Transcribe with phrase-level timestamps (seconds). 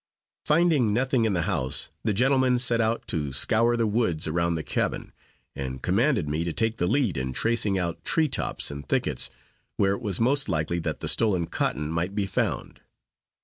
[0.45, 4.63] Finding nothing in the house, the gentlemen set out to scour the woods around the
[4.63, 5.13] cabin,
[5.55, 9.29] and commanded me to take the lead in tracing out tree tops and thickets,
[9.77, 12.81] where it was most likely that the stolen cotton might be found.